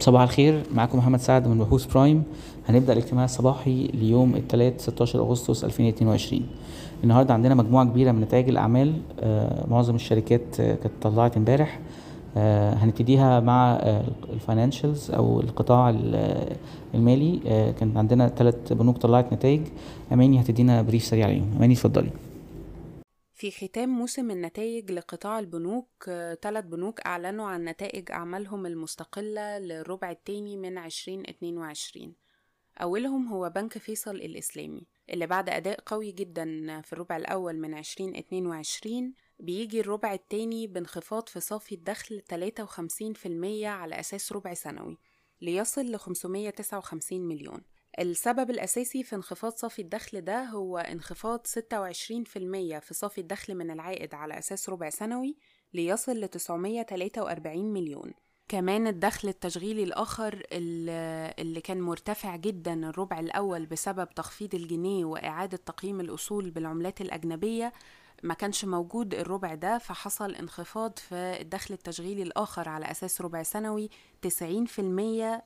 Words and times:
صباح 0.00 0.22
الخير 0.22 0.62
معاكم 0.74 0.98
محمد 0.98 1.20
سعد 1.20 1.48
من 1.48 1.58
بحوث 1.58 1.86
برايم. 1.86 2.22
هنبدأ 2.68 2.92
الاجتماع 2.92 3.24
الصباحي 3.24 3.86
ليوم 3.94 4.34
الثلاث 4.36 4.80
16 4.82 5.18
أغسطس 5.20 5.64
2022 5.64 6.42
النهارده 7.04 7.34
عندنا 7.34 7.54
مجموعة 7.54 7.84
كبيرة 7.84 8.12
من 8.12 8.20
نتائج 8.20 8.48
الأعمال 8.48 8.92
آه، 9.20 9.66
معظم 9.70 9.94
الشركات 9.94 10.60
آه، 10.60 10.74
كانت 10.74 10.92
طلعت 11.02 11.36
امبارح. 11.36 11.80
آه، 12.36 12.74
هنبتديها 12.74 13.40
مع 13.40 13.72
ال 14.32 14.39
financials 14.39 15.10
أو 15.10 15.40
القطاع 15.40 15.90
ال- 15.90 16.56
المالي. 16.94 17.38
كان 17.80 17.96
عندنا 17.96 18.28
ثلاث 18.28 18.72
بنوك 18.72 18.96
طلعت 18.98 19.32
نتائج. 19.32 19.60
أماني 20.12 20.40
هتدينا 20.40 20.82
brief 20.82 21.04
سريع 21.04 21.26
عليهم. 21.26 21.46
أماني 21.56 21.74
اتفضلي. 21.74 22.10
في 23.38 23.50
ختام 23.50 23.88
موسم 23.88 24.30
النتائج 24.30 24.92
لقطاع 24.92 25.38
البنوك 25.38 26.04
ثلاث 26.42 26.64
بنوك 26.64 27.00
أعلنوا 27.00 27.46
عن 27.46 27.64
نتائج 27.64 28.10
أعمالهم 28.12 28.66
المستقلة 28.66 29.58
للربع 29.58 30.10
الثاني 30.10 30.56
من 30.56 30.78
2022 30.78 32.14
أولهم 32.82 33.28
هو 33.28 33.50
بنك 33.50 33.78
فيصل 33.78 34.16
الإسلامي 34.16 34.86
اللي 35.10 35.26
بعد 35.26 35.48
أداء 35.48 35.80
قوي 35.86 36.12
جدا 36.12 36.80
في 36.80 36.92
الربع 36.92 37.16
الأول 37.16 37.56
من 37.56 37.74
2022 37.78 39.14
بيجي 39.38 39.80
الربع 39.80 40.14
الثاني 40.14 40.66
بانخفاض 40.66 41.28
في 41.28 41.40
صافي 41.40 41.74
الدخل 41.74 42.22
53% 42.30 43.64
على 43.64 44.00
أساس 44.00 44.32
ربع 44.32 44.54
سنوي 44.54 44.98
ليصل 45.40 45.86
ل 45.92 45.98
559 45.98 47.20
مليون. 47.20 47.60
السبب 47.98 48.50
الأساسي 48.50 49.02
في 49.02 49.16
انخفاض 49.16 49.52
صافي 49.52 49.82
الدخل 49.82 50.20
ده 50.20 50.44
هو 50.44 50.78
انخفاض 50.78 51.46
26% 51.46 51.50
في 52.78 52.88
صافي 52.90 53.20
الدخل 53.20 53.54
من 53.54 53.70
العائد 53.70 54.14
على 54.14 54.38
أساس 54.38 54.68
ربع 54.68 54.90
سنوي 54.90 55.36
ليصل 55.74 56.12
ل 56.20 56.28
943 56.28 57.72
مليون. 57.72 58.12
كمان 58.48 58.86
الدخل 58.86 59.28
التشغيلي 59.28 59.82
الآخر 59.82 60.42
اللي 60.52 61.60
كان 61.60 61.80
مرتفع 61.80 62.36
جدا 62.36 62.88
الربع 62.88 63.20
الأول 63.20 63.66
بسبب 63.66 64.08
تخفيض 64.14 64.54
الجنيه 64.54 65.04
وإعادة 65.04 65.56
تقييم 65.56 66.00
الأصول 66.00 66.50
بالعملات 66.50 67.00
الأجنبية 67.00 67.72
ما 68.22 68.34
كانش 68.34 68.64
موجود 68.64 69.14
الربع 69.14 69.54
ده 69.54 69.78
فحصل 69.78 70.34
انخفاض 70.34 70.98
في 70.98 71.14
الدخل 71.40 71.74
التشغيلي 71.74 72.22
الآخر 72.22 72.68
على 72.68 72.90
أساس 72.90 73.20
ربع 73.20 73.42
سنوي 73.42 73.90
90% 74.26 74.30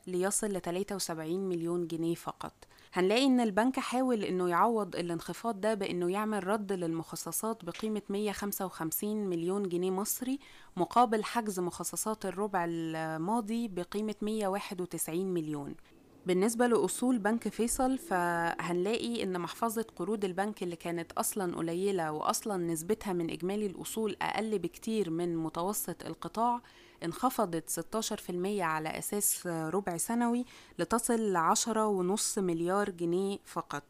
ليصل 0.06 0.46
ل 0.46 0.60
73 0.60 1.48
مليون 1.48 1.86
جنيه 1.86 2.14
فقط. 2.14 2.52
هنلاقي 2.94 3.24
إن 3.26 3.40
البنك 3.40 3.78
حاول 3.78 4.24
إنه 4.24 4.48
يعوض 4.48 4.96
الانخفاض 4.96 5.60
ده 5.60 5.74
بإنه 5.74 6.10
يعمل 6.12 6.46
رد 6.46 6.72
للمخصصات 6.72 7.64
بقيمة 7.64 8.02
155 8.08 9.16
مليون 9.26 9.68
جنيه 9.68 9.90
مصري 9.90 10.38
مقابل 10.76 11.24
حجز 11.24 11.60
مخصصات 11.60 12.26
الربع 12.26 12.64
الماضي 12.68 13.68
بقيمة 13.68 14.14
191 14.22 15.26
مليون. 15.26 15.74
بالنسبة 16.26 16.66
لأصول 16.66 17.18
بنك 17.18 17.48
فيصل 17.48 17.98
فهنلاقي 17.98 19.22
إن 19.22 19.40
محفظة 19.40 19.86
قروض 19.96 20.24
البنك 20.24 20.62
اللي 20.62 20.76
كانت 20.76 21.12
أصلا 21.12 21.56
قليلة 21.56 22.12
وأصلا 22.12 22.56
نسبتها 22.56 23.12
من 23.12 23.30
إجمالي 23.30 23.66
الأصول 23.66 24.16
أقل 24.22 24.58
بكتير 24.58 25.10
من 25.10 25.36
متوسط 25.36 26.06
القطاع 26.06 26.60
انخفضت 27.04 27.70
16% 28.30 28.60
على 28.60 28.88
أساس 28.98 29.46
ربع 29.46 29.96
سنوي 29.96 30.44
لتصل 30.78 31.32
لعشرة 31.32 31.86
ونص 31.86 32.38
مليار 32.38 32.90
جنيه 32.90 33.38
فقط. 33.44 33.84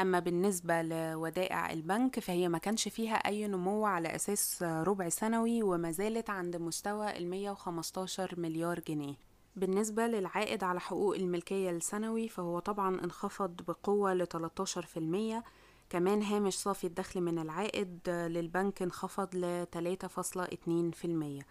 أما 0.00 0.18
بالنسبة 0.18 0.82
لودائع 0.82 1.72
البنك 1.72 2.20
فهي 2.20 2.48
ما 2.48 2.58
كانش 2.58 2.88
فيها 2.88 3.14
أي 3.14 3.46
نمو 3.46 3.86
على 3.86 4.14
أساس 4.14 4.62
ربع 4.62 5.08
سنوي 5.08 5.62
وما 5.62 5.90
زالت 5.90 6.30
عند 6.30 6.56
مستوى 6.56 7.16
ال 7.16 7.30
115 7.30 8.40
مليار 8.40 8.80
جنيه. 8.80 9.14
بالنسبة 9.56 10.06
للعائد 10.06 10.64
على 10.64 10.80
حقوق 10.80 11.16
الملكية 11.16 11.70
السنوي 11.70 12.28
فهو 12.28 12.58
طبعا 12.58 13.04
انخفض 13.04 13.62
بقوة 13.68 14.14
ل 14.14 14.26
13% 14.26 15.44
كمان 15.90 16.22
هامش 16.22 16.54
صافي 16.54 16.86
الدخل 16.86 17.20
من 17.20 17.38
العائد 17.38 18.08
للبنك 18.08 18.82
انخفض 18.82 19.36
ل 19.36 19.66
3.2% 19.66 21.44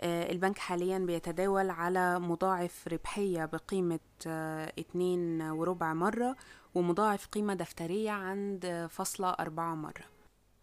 آه، 0.00 0.32
البنك 0.32 0.58
حاليا 0.58 0.98
بيتداول 0.98 1.70
على 1.70 2.18
مضاعف 2.20 2.88
ربحية 2.88 3.44
بقيمة 3.44 4.00
آه، 4.26 4.72
اتنين 4.78 5.42
وربع 5.42 5.94
مرة 5.94 6.36
ومضاعف 6.74 7.26
قيمة 7.26 7.54
دفترية 7.54 8.10
عند 8.10 8.86
فاصلة 8.90 9.28
أربعة 9.30 9.74
مرة. 9.74 10.04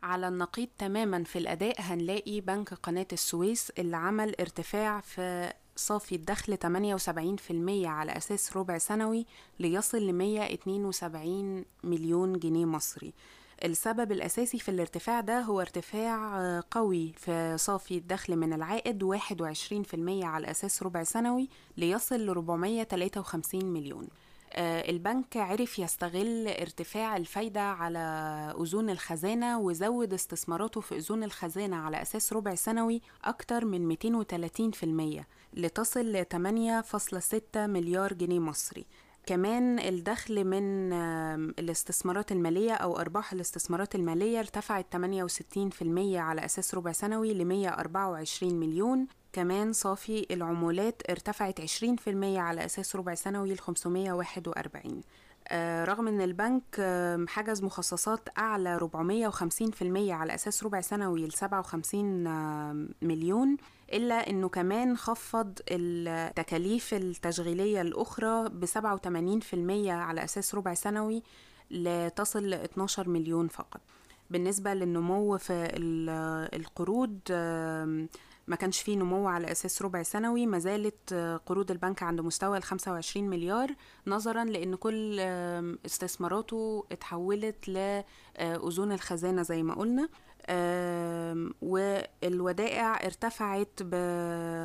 على 0.03 0.27
النقيض 0.27 0.67
تماما 0.77 1.23
في 1.23 1.39
الأداء 1.39 1.75
هنلاقي 1.81 2.41
بنك 2.41 2.73
قناة 2.73 3.07
السويس 3.13 3.69
اللي 3.69 3.97
عمل 3.97 4.35
ارتفاع 4.39 4.99
في 5.01 5.53
صافي 5.79 6.15
الدخل 6.15 6.57
78% 6.57 7.87
على 7.87 8.17
أساس 8.17 8.57
ربع 8.57 8.77
سنوي 8.77 9.25
ليصل 9.59 9.97
ل 9.97 10.13
172 10.13 11.65
مليون 11.83 12.39
جنيه 12.39 12.65
مصري. 12.65 13.13
السبب 13.65 14.11
الأساسي 14.11 14.59
في 14.59 14.69
الارتفاع 14.69 15.21
ده 15.21 15.39
هو 15.39 15.61
ارتفاع 15.61 16.39
آه، 16.39 16.63
قوي 16.71 17.13
في 17.17 17.57
صافي 17.57 17.97
الدخل 17.97 18.35
من 18.35 18.53
العائد 18.53 19.03
21% 19.03 20.25
على 20.25 20.51
أساس 20.51 20.83
ربع 20.83 21.03
سنوي 21.03 21.49
ليصل 21.77 22.25
ل 22.25 22.29
453 22.29 23.65
مليون. 23.65 24.07
البنك 24.57 25.37
عرف 25.37 25.79
يستغل 25.79 26.47
ارتفاع 26.47 27.17
الفايدة 27.17 27.61
على 27.61 27.99
أذون 28.61 28.89
الخزانة 28.89 29.59
وزود 29.59 30.13
استثماراته 30.13 30.81
في 30.81 30.97
أذون 30.97 31.23
الخزانة 31.23 31.75
على 31.77 32.01
أساس 32.01 32.33
ربع 32.33 32.55
سنوي 32.55 33.01
أكتر 33.23 33.65
من 33.65 33.95
230% 35.21 35.23
لتصل 35.53 36.05
ل 36.05 36.25
8.6 36.33 37.57
مليار 37.57 38.13
جنيه 38.13 38.39
مصري. 38.39 38.85
كمان 39.25 39.79
الدخل 39.79 40.43
من 40.43 40.93
الاستثمارات 41.59 42.31
المالية 42.31 42.73
أو 42.73 42.99
أرباح 42.99 43.33
الاستثمارات 43.33 43.95
المالية 43.95 44.39
ارتفعت 44.39 44.85
68% 44.95 44.97
على 46.15 46.45
أساس 46.45 46.75
ربع 46.75 46.91
سنوي 46.91 47.33
ل 47.33 47.45
124 47.45 48.53
مليون 48.53 49.07
كمان 49.33 49.73
صافي 49.73 50.25
العمولات 50.31 51.01
ارتفعت 51.09 51.61
20% 51.61 51.65
على 52.23 52.65
أساس 52.65 52.95
ربع 52.95 53.15
سنوي 53.15 53.53
ل 53.53 53.59
541 53.59 55.01
آه، 55.51 55.85
رغم 55.85 56.07
إن 56.07 56.21
البنك 56.21 56.81
حجز 57.29 57.63
مخصصات 57.63 58.29
أعلى 58.37 58.77
450% 58.77 60.11
على 60.11 60.35
أساس 60.35 60.63
ربع 60.63 60.81
سنوي 60.81 61.27
ل 61.27 61.31
57 61.31 62.27
آم، 62.27 62.89
مليون 63.01 63.57
إلا 63.93 64.29
إنه 64.29 64.49
كمان 64.49 64.97
خفض 64.97 65.59
التكاليف 65.71 66.93
التشغيلية 66.93 67.81
الأخرى 67.81 68.49
ب 68.49 68.65
87% 68.65 69.89
على 69.89 70.23
أساس 70.23 70.55
ربع 70.55 70.73
سنوي 70.73 71.23
لتصل 71.71 72.43
ل 72.49 72.53
12 72.53 73.09
مليون 73.09 73.47
فقط. 73.47 73.81
بالنسبة 74.29 74.73
للنمو 74.73 75.37
في 75.37 75.53
ال- 75.53 76.49
القروض 76.61 77.19
ما 78.49 78.55
كانش 78.55 78.81
فيه 78.81 78.95
نمو 78.95 79.27
على 79.27 79.51
أساس 79.51 79.81
ربع 79.81 80.03
سنوي 80.03 80.45
ما 80.45 80.59
زالت 80.59 81.13
آه، 81.13 81.37
قروض 81.37 81.71
البنك 81.71 82.03
عند 82.03 82.21
مستوى 82.21 82.57
ال 82.57 82.63
25 82.63 83.29
مليار 83.29 83.75
نظرا 84.07 84.43
لأن 84.43 84.75
كل 84.75 85.19
استثماراته 85.85 86.85
اتحولت 86.91 87.69
لأذون 87.69 88.91
الخزانة 88.91 89.41
زي 89.41 89.63
ما 89.63 89.73
قلنا. 89.73 90.09
والودائع 91.61 93.05
ارتفعت 93.05 93.81
ب 93.81 93.95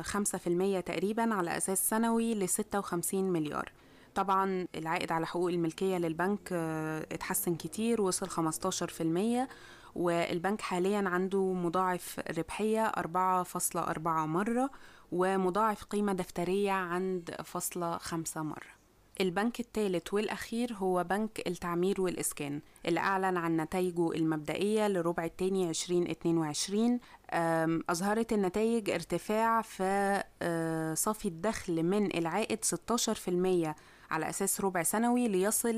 5% 0.01 0.79
تقريبا 0.81 1.33
على 1.33 1.57
أساس 1.57 1.89
سنوي 1.89 2.33
ل 2.35 2.49
56 2.49 3.23
مليار. 3.23 3.71
طبعا 4.15 4.67
العائد 4.75 5.11
على 5.11 5.25
حقوق 5.27 5.49
الملكية 5.49 5.97
للبنك 5.97 6.49
آه، 6.51 7.07
اتحسن 7.11 7.55
كتير 7.55 8.01
وصل 8.01 8.29
15% 8.29 9.47
والبنك 9.95 10.61
حاليا 10.61 11.03
عنده 11.09 11.53
مضاعف 11.53 12.19
ربحية 12.37 12.87
4.4 12.87 14.07
مرة 14.07 14.69
ومضاعف 15.11 15.83
قيمة 15.83 16.13
دفترية 16.13 16.71
عند 16.71 17.35
فاصلة 17.43 17.97
خمسة 17.97 18.43
مرة. 18.43 18.75
البنك 19.21 19.59
الثالث 19.59 20.13
والأخير 20.13 20.73
هو 20.73 21.03
بنك 21.03 21.47
التعمير 21.47 22.01
والإسكان 22.01 22.61
اللي 22.85 22.99
أعلن 22.99 23.37
عن 23.37 23.57
نتائجه 23.57 24.11
المبدئية 24.11 24.87
لربع 24.87 25.25
الثاني 25.25 25.69
2022 25.69 26.99
أم، 27.33 27.83
أظهرت 27.89 28.33
النتائج 28.33 28.89
ارتفاع 28.89 29.61
في 29.61 30.23
آه، 30.41 30.93
صافي 30.93 31.27
الدخل 31.27 31.83
من 31.83 32.17
العائد 32.17 32.59
16% 32.65 33.75
على 34.15 34.29
أساس 34.29 34.61
ربع 34.61 34.83
سنوي 34.83 35.27
ليصل 35.27 35.75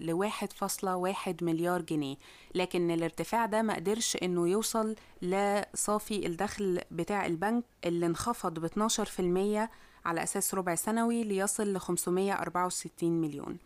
ل 0.00 0.12
1.1 0.12 1.42
مليار 1.42 1.82
جنيه. 1.82 2.16
لكن 2.54 2.90
الارتفاع 2.90 3.46
ده 3.46 3.62
ما 3.62 3.74
قدرش 3.74 4.16
إنه 4.22 4.48
يوصل 4.48 4.94
لصافي 5.22 6.26
الدخل 6.26 6.80
بتاع 6.90 7.26
البنك 7.26 7.64
اللي 7.84 8.06
انخفض 8.06 8.58
ب 8.58 8.64
12% 8.66 9.68
على 10.04 10.22
أساس 10.22 10.54
ربع 10.54 10.74
سنوي 10.74 11.24
ليصل 11.24 11.72
ل 11.74 11.80
564 11.80 13.20
مليون. 13.20 13.58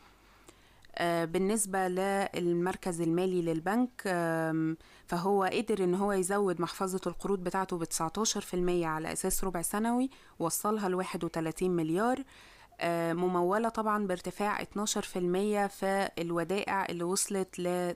آه، 0.97 1.25
بالنسبة 1.25 1.89
للمركز 1.89 3.01
المالي 3.01 3.43
للبنك 3.43 4.03
فهو 5.07 5.45
قدر 5.45 5.85
إن 5.85 5.95
هو 5.95 6.13
يزود 6.13 6.61
محفظة 6.61 7.01
القروض 7.07 7.39
بتاعته 7.45 7.79
ب 7.79 7.85
19% 7.85 8.87
على 8.87 9.13
أساس 9.13 9.45
ربع 9.45 9.63
سنوي 9.63 10.11
وصلها 10.39 10.89
ل 10.89 10.95
31 10.95 11.71
مليار. 11.71 12.19
آه، 12.19 12.25
ممولة 13.15 13.69
طبعا 13.69 14.07
بارتفاع 14.07 14.63
12% 14.63 14.67
في 15.67 16.09
الودائع 16.19 16.87
اللي 16.87 17.05
وصلت 17.05 17.59
ل 17.59 17.95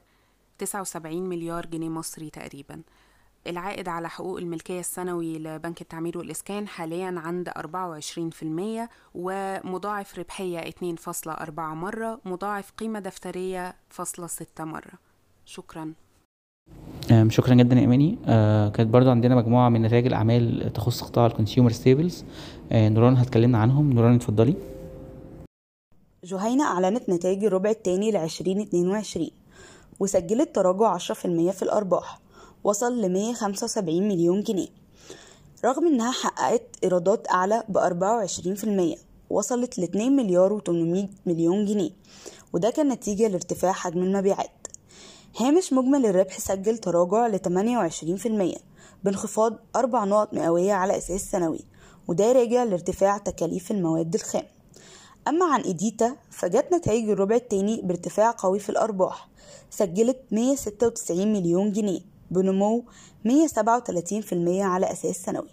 79 0.59 1.29
مليار 1.29 1.67
جنيه 1.67 1.89
مصري 1.89 2.31
تقريبا. 2.31 2.83
العائد 3.47 3.89
على 3.89 4.09
حقوق 4.09 4.39
الملكية 4.39 4.81
السنوي 4.81 5.39
لبنك 5.39 5.81
التعمير 5.81 6.19
والإسكان 6.19 6.69
حاليا 6.69 7.15
عند 7.17 7.49
24% 7.49 8.89
ومضاعف 9.15 10.19
ربحية 10.19 10.71
2.4 10.71 11.59
مرة 11.61 12.21
مضاعف 12.25 12.71
قيمة 12.71 12.99
دفترية 12.99 13.77
فاصلة 13.89 14.27
6 14.27 14.65
مرة. 14.65 14.93
شكرا. 15.45 15.95
شكرا 17.29 17.55
جدا 17.55 17.77
يا 17.77 17.85
اماني 17.85 18.19
آه 18.27 18.69
كانت 18.69 18.91
برضو 18.91 19.11
عندنا 19.11 19.35
مجموعة 19.35 19.69
من 19.69 19.83
نتائج 19.83 20.07
الأعمال 20.07 20.73
تخص 20.73 21.03
قطاع 21.03 21.27
ال 21.27 21.32
consumer 21.32 21.73
staples 21.73 22.25
آه 22.73 22.89
نوران 22.89 23.17
هتكلمنا 23.17 23.59
عنهم. 23.59 23.93
نوران 23.93 24.15
اتفضلي. 24.15 24.55
جهينة 26.25 26.65
أعلنت 26.65 27.09
نتائج 27.11 27.45
الربع 27.45 27.71
الثاني 27.71 28.11
ل 28.11 28.17
2022 28.17 29.29
وسجلت 30.01 30.55
تراجع 30.55 30.99
10% 30.99 31.51
في 31.51 31.63
الأرباح 31.63 32.21
وصل 32.65 33.01
ل 33.03 33.13
175 33.13 34.09
مليون 34.09 34.43
جنيه. 34.43 34.69
رغم 35.65 35.87
إنها 35.87 36.11
حققت 36.13 36.63
إيرادات 36.85 37.31
أعلى 37.31 37.63
ب 37.69 37.79
24% 37.79 38.99
وصلت 39.31 39.79
ل 39.79 39.83
2 39.83 40.17
مليار 40.17 40.59
و800 40.61 41.07
مليون 41.27 41.65
جنيه 41.65 41.91
وده 42.53 42.71
كان 42.71 42.89
نتيجة 42.89 43.29
لارتفاع 43.29 43.73
حجم 43.73 44.03
المبيعات. 44.03 44.58
هامش 45.37 45.73
مجمل 45.73 46.07
الربح 46.07 46.39
سجل 46.39 46.79
تراجع 46.79 47.27
ل 47.27 47.39
28% 48.57 48.59
بانخفاض 49.05 49.59
أربع 49.77 50.05
نقط 50.05 50.35
مئوية 50.35 50.73
على 50.73 50.99
أساس 50.99 51.31
سنوي 51.31 51.61
وده 52.09 52.33
راجع 52.33 52.65
لارتفاع 52.65 53.19
تكاليف 53.19 53.71
المواد 53.71 54.15
الخام. 54.15 54.45
أما 55.29 55.47
عن 55.47 55.61
إيديتا 55.61 56.17
فجت 56.31 56.73
نتائج 56.73 57.11
الربع 57.11 57.37
التاني 57.37 57.83
بارتفاع 57.83 58.35
قوي 58.39 58.59
في 58.59 58.69
الأرباح 58.69 59.29
سجلت 59.71 60.19
196 60.31 61.33
مليون 61.33 61.73
جنيه 61.73 62.01
بنمو 62.31 62.85
137% 63.25 63.31
على 64.61 64.93
أساس 64.93 65.17
سنوي. 65.17 65.49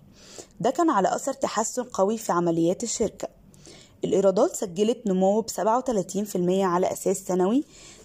ده 0.60 0.70
كان 0.70 0.90
على 0.90 1.16
أثر 1.16 1.34
تحسن 1.34 1.84
قوي 1.84 2.18
في 2.18 2.32
عمليات 2.32 2.84
الشركة. 2.84 3.28
الإيرادات 4.04 4.56
سجلت 4.56 5.08
نمو 5.08 5.42
ب 5.42 5.50
37% 5.50 5.56
على 6.50 6.92
أساس 6.92 7.18
سنوي 7.18 7.64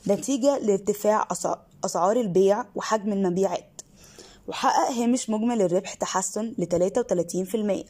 نتيجة 0.09 0.59
لارتفاع 0.59 1.29
أسع- 1.35 1.59
أسعار 1.85 2.17
البيع 2.17 2.65
وحجم 2.75 3.13
المبيعات. 3.13 3.81
وحقق 4.49 4.91
هامش 4.93 5.31
مجمل 5.31 5.63
الربح 5.63 5.95
تحسن 5.95 6.55
ل 6.59 6.67
33% 6.67 7.85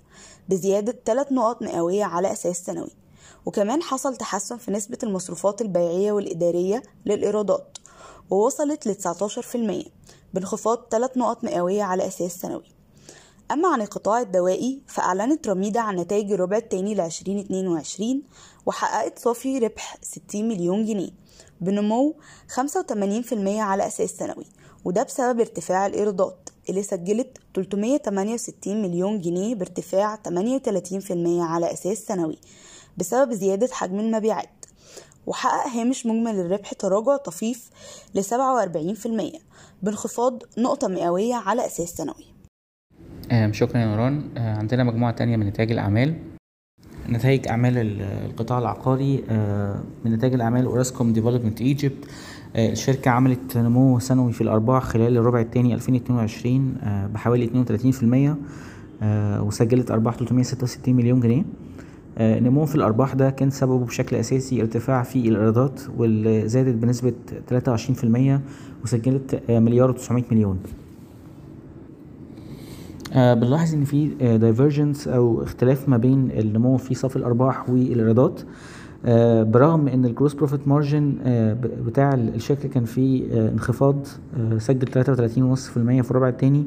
بزيادة 0.49 0.99
3 1.05 1.33
نقط 1.33 1.63
مئوية 1.63 2.05
على 2.05 2.33
أساس 2.33 2.57
سنوي. 2.65 2.91
وكمان 3.47 3.83
حصل 3.83 4.17
تحسن 4.17 4.57
في 4.57 4.71
نسبة 4.71 4.99
المصروفات 5.03 5.61
البيعية 5.61 6.13
والإدارية 6.13 6.83
للإيرادات 7.07 7.79
ووصلت 8.31 8.87
ل 8.87 8.95
19% 8.95 9.91
بانخفاض 10.35 10.79
3 10.91 11.19
نقط 11.19 11.45
مئوية 11.45 11.83
على 11.83 12.07
أساس 12.07 12.33
سنوي. 12.41 12.80
أما 13.51 13.69
عن 13.69 13.83
القطاع 13.83 14.21
الدوائي 14.21 14.83
فأعلنت 14.87 15.49
رميدة 15.49 15.81
عن 15.81 15.97
نتائج 15.97 16.33
الربع 16.33 16.57
الثاني 16.57 16.95
ل 16.95 17.01
2022 17.01 18.23
وحققت 18.67 19.19
صافي 19.19 19.59
ربح 19.59 19.97
60 20.03 20.49
مليون 20.49 20.85
جنيه 20.85 21.11
بنمو 21.61 22.17
85% 22.55 22.59
على 23.47 23.87
أساس 23.87 24.11
سنوي 24.11 24.47
وده 24.85 25.03
بسبب 25.03 25.41
ارتفاع 25.41 25.87
الإيرادات 25.87 26.49
اللي 26.69 26.83
سجلت 26.83 27.39
368 27.55 28.83
مليون 28.83 29.21
جنيه 29.21 29.55
بارتفاع 29.55 30.17
38% 30.17 30.21
على 31.27 31.73
أساس 31.73 31.99
سنوي 31.99 32.39
بسبب 32.97 33.33
زيادة 33.33 33.69
حجم 33.73 34.01
المبيعات 34.01 34.65
وحقق 35.27 35.69
هامش 35.69 36.07
مجمل 36.07 36.41
الربح 36.41 36.73
تراجع 36.73 37.17
طفيف 37.17 37.71
ل 38.15 38.23
47% 38.25 39.39
بانخفاض 39.83 40.43
نقطة 40.59 40.89
مئوية 40.89 41.35
على 41.35 41.67
أساس 41.67 41.89
سنوي. 41.89 42.30
شكرا 43.51 43.79
يا 43.81 43.87
نوران. 43.87 44.23
آه، 44.37 44.57
عندنا 44.59 44.85
مجموعة 44.85 45.13
تانية 45.13 45.37
من 45.37 45.47
نتائج 45.47 45.73
الأعمال. 45.73 46.15
نتائج 47.09 47.49
أعمال 47.49 47.79
ال- 47.79 48.03
القطاع 48.03 48.59
العقاري 48.59 49.25
آه، 49.31 49.81
من 50.05 50.13
نتائج 50.13 50.35
الأعمال 50.35 50.65
أوراسكوم 50.65 51.13
ديفلوبمنت 51.13 51.61
ايجيبت 51.61 52.05
الشركة 52.57 53.11
عملت 53.11 53.57
نمو 53.59 53.99
سنوي 53.99 54.33
في 54.33 54.41
الأرباح 54.41 54.83
خلال 54.83 55.17
الربع 55.17 55.41
الثاني 55.41 55.75
2022 55.75 56.75
آه، 56.83 57.07
بحوالي 57.07 57.45
32% 57.45 58.37
آه، 59.03 59.43
وسجلت 59.43 59.91
أرباح 59.91 60.15
366 60.15 60.97
مليون 60.97 61.21
جنيه. 61.21 61.43
آه، 62.19 62.39
النمو 62.39 62.67
في 62.67 62.75
الأرباح 62.75 63.15
ده 63.15 63.31
كان 63.31 63.51
سببه 63.51 63.79
بشكل 63.87 64.17
أساسي 64.17 64.61
ارتفاع 64.61 65.03
في 65.03 65.29
الإيرادات 65.29 65.81
واللي 65.97 66.49
زادت 66.49 66.75
بنسبة 66.75 67.13
23% 67.51 68.41
وسجلت 68.85 69.43
آه، 69.51 69.59
مليار 69.59 69.97
و900 69.99 70.13
مليون. 70.33 70.59
آه، 70.65 70.80
بنلاحظ 73.15 73.75
إن 73.75 73.85
في 73.85 74.09
divergence 74.39 75.09
أو 75.09 75.43
اختلاف 75.43 75.89
ما 75.89 75.97
بين 75.97 76.31
النمو 76.31 76.77
في 76.77 76.95
صافي 76.95 77.17
الأرباح 77.17 77.71
والإيرادات. 77.71 78.41
آه، 79.07 79.43
برغم 79.43 79.89
إن 79.89 80.05
ال 80.05 80.10
gross 80.10 80.35
profit 80.35 80.69
margin 80.69 81.15
بتاع 81.87 82.15
الشركة 82.15 82.69
كان 82.69 82.85
فيه 82.85 83.25
آه، 83.33 83.49
انخفاض 83.49 84.07
آه، 84.37 84.59
سجل 84.59 84.89
33.5% 84.89 86.03
في 86.03 86.11
الربع 86.11 86.29
الثاني 86.29 86.65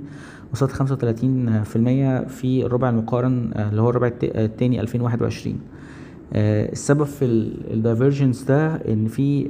وصل 0.54 0.69
35% 0.69 2.24
في 2.28 2.66
الربع 2.66 2.89
المقارن 2.89 3.51
آه، 3.54 3.69
اللي 3.69 3.81
هو 3.81 3.89
الربع 3.89 4.12
الثاني 4.24 4.81
2021 4.81 5.60
آه، 6.34 6.72
السبب 6.72 7.04
في 7.04 7.25
ال 7.74 7.80
divergence 7.80 8.44
ده 8.44 8.68
إن 8.75 9.07
في 9.07 9.50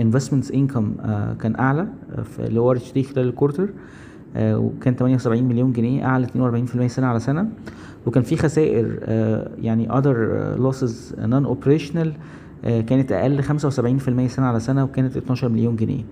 investments 0.00 0.50
income 0.52 0.94
كان 1.40 1.56
أعلى 1.58 1.86
آه، 2.12 2.46
اللي 2.46 2.60
هو 2.60 2.74
خلال 3.14 3.28
ال 3.28 3.32
quarter 3.32 3.64
آه، 3.64 3.68
وكان 4.36 4.94
78 4.94 5.44
مليون 5.44 5.72
جنيه 5.72 6.04
أعلى 6.04 6.26
42% 6.26 6.86
سنة 6.86 7.06
على 7.06 7.20
سنة. 7.20 7.48
وكان 8.06 8.22
في 8.22 8.36
خسائر 8.36 8.98
آه، 9.02 9.50
يعني 9.62 9.88
other 9.88 10.16
losses 10.60 11.16
non 11.16 11.46
operational 11.56 12.08
آه، 12.64 12.80
كانت 12.80 13.12
أقل 13.12 13.42
75% 13.42 14.26
سنة 14.26 14.46
على 14.46 14.60
سنة 14.60 14.84
وكانت 14.84 15.16
12 15.16 15.48
مليون 15.48 15.76
جنيه. 15.76 16.02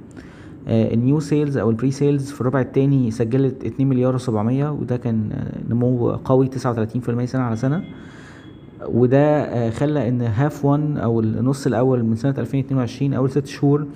ال 0.69 0.82
new 0.82 1.21
sales 1.21 1.57
أو 1.57 1.71
ال 1.71 1.91
pre-sales 1.91 2.31
في 2.31 2.41
الربع 2.41 2.61
الثاني 2.61 3.11
سجلت 3.11 3.65
2 3.65 3.89
مليار 3.89 4.19
و700 4.19 4.29
وده 4.81 4.97
كان 4.97 5.33
آه، 5.33 5.73
نمو 5.73 6.11
قوي 6.11 6.47
39% 6.49 7.25
سنة 7.25 7.43
على 7.43 7.57
سنة. 7.57 7.85
وده 8.89 9.43
آه، 9.43 9.71
خلى 9.71 10.09
إن 10.09 10.23
half 10.23 10.65
1 10.65 10.99
أو 10.99 11.21
النص 11.21 11.67
الأول 11.67 12.03
من 12.03 12.17
سنة 12.17 12.35
2022 12.39 13.15
أول 13.15 13.31
ست 13.31 13.47
شهور 13.47 13.87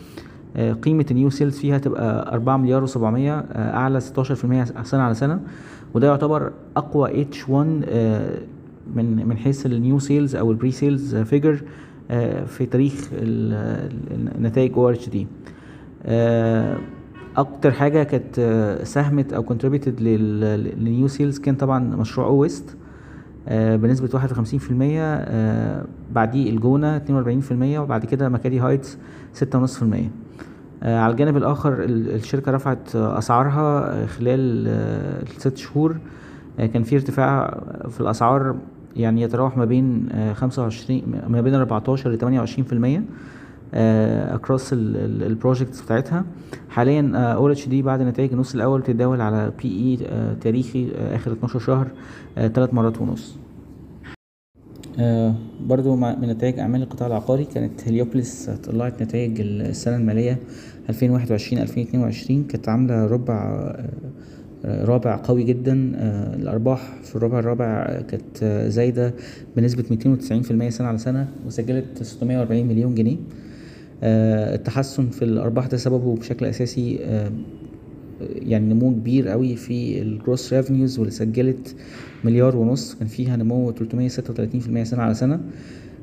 آه، 0.56 0.72
قيمة 0.72 1.06
ال 1.10 1.15
new 1.15 1.30
sales 1.30 1.58
فيها 1.58 1.78
تبقى 1.78 2.32
4 2.34 2.56
مليار 2.56 2.86
و700 2.86 2.96
أعلى 3.56 4.00
16% 4.00 4.82
سنة 4.82 5.02
على 5.02 5.14
سنة. 5.14 5.40
وده 5.94 6.06
يعتبر 6.06 6.52
أقوى 6.76 7.20
H1 7.22 7.66
من 8.94 9.26
من 9.28 9.36
حيث 9.36 9.66
ال 9.66 9.74
new 9.74 9.98
sales 9.98 10.36
أو 10.36 10.50
ال 10.50 10.70
pre-sales 10.70 11.16
figure 11.16 11.62
في 12.46 12.66
تاريخ 12.70 13.08
ال- 13.12 13.92
ال- 14.14 14.36
النتائج 14.36 14.72
أوراسكوم 14.72 14.90
اتش 14.90 15.08
دي 15.08 15.26
أكتر 17.36 17.70
حاجة 17.72 18.02
كانت 18.02 18.38
آه، 18.38 18.84
ساهمت 18.84 19.32
أو 19.32 19.42
contributed 19.42 20.00
لل 20.00 20.44
new 20.44 21.08
sales 21.08 21.38
كان 21.38 21.54
طبعا 21.54 21.78
مشروع 21.96 22.26
او 22.26 22.36
ويست 22.36 22.76
آه، 23.48 23.76
بنسبة 23.76 24.08
51% 24.08 24.18
آه، 24.82 25.84
بعديه 26.12 26.50
الجونة 26.50 26.96
42% 26.98 27.78
وبعد 27.78 28.04
كده 28.04 28.28
مكادي 28.28 28.58
هايتس 28.60 28.98
6.5% 29.34 29.44
آه، 29.44 30.08
على 30.82 31.10
الجانب 31.12 31.36
الآخر 31.36 31.72
ال- 31.84 32.14
الشركة 32.14 32.52
رفعت 32.52 32.96
آه، 32.96 33.18
أسعارها 33.18 34.02
آه، 34.02 34.06
خلال 34.06 34.64
آه، 34.68 35.22
الست 35.22 35.56
شهور 35.56 35.96
آه، 36.58 36.66
كان 36.66 36.82
في 36.82 36.94
ارتفاع 36.94 37.60
في 37.90 38.00
الأسعار 38.00 38.56
يعني 38.96 39.22
يتراوح 39.22 39.56
ما 39.56 39.64
بين 39.64 40.08
آه، 40.12 40.32
25 40.32 41.02
ما 41.28 41.40
بين 41.40 41.54
14 41.54 42.10
ل 42.10 42.18
28% 42.18 43.02
across 43.74 44.70
ال 44.72 44.85
projects 44.85 45.82
بتاعتها. 45.82 46.24
حاليا 46.70 47.12
او 47.16 47.50
اتش 47.50 47.68
دي 47.68 47.82
بعد 47.82 48.02
نتائج 48.02 48.32
النص 48.32 48.54
الأول 48.54 48.80
بتتداول 48.80 49.20
على 49.20 49.52
P/E 49.62 50.06
تاريخي 50.40 50.88
آه، 50.96 51.16
آخر 51.16 51.32
12 51.32 51.58
شهر 51.58 51.86
ثلاث 52.36 52.74
مرات 52.74 53.00
ونص. 53.00 53.36
آه، 53.36 53.45
برضو 55.66 55.96
مع- 55.96 56.14
من 56.14 56.28
نتائج 56.28 56.58
أعمال 56.58 56.82
القطاع 56.82 57.06
العقاري 57.08 57.44
كانت 57.44 57.88
هليوبلس 57.88 58.50
طلعت 58.50 59.02
نتائج 59.02 59.40
السنة 59.40 59.96
المالية 59.96 60.38
2021-2022 60.88 62.46
كانت 62.48 62.68
عاملة 62.68 63.06
ربع 63.06 63.34
آه، 63.34 63.84
آه، 64.64 64.84
رابع 64.84 65.20
قوي 65.24 65.42
جدا. 65.44 65.92
آه، 65.96 66.34
الأرباح 66.36 66.94
في 67.04 67.16
الربع 67.16 67.38
الرابع 67.38 68.00
كانت 68.00 68.42
آه، 68.42 68.68
زايدة 68.68 69.14
بنسبة 69.56 69.84
290% 69.90 70.68
سنة 70.70 70.86
على 70.88 70.98
سنة 70.98 71.28
وسجلت 71.46 72.02
640 72.02 72.66
مليون 72.66 72.94
جنيه. 72.94 73.16
آه، 74.02 74.54
التحسن 74.54 75.08
في 75.08 75.24
الأرباح 75.24 75.66
ده 75.66 75.76
سببه 75.76 76.16
بشكل 76.16 76.46
أساسي 76.46 76.98
آه، 77.04 77.30
يعني 78.20 78.74
نمو 78.74 78.90
كبير 78.90 79.28
قوي 79.28 79.56
في 79.56 80.02
الجروس 80.02 80.52
ريفنيوز 80.52 80.98
واللي 80.98 81.12
سجلت 81.12 81.74
مليار 82.24 82.56
ونص. 82.56 82.94
كان 82.94 83.08
فيها 83.08 83.36
نمو 83.36 83.72
336% 83.72 84.82
سنة 84.82 85.02
على 85.02 85.14
سنة. 85.14 85.40